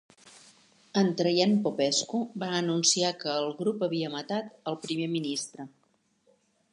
[1.01, 5.69] En Traian Popescu va anunciar que el grup havia matat al primer ministre.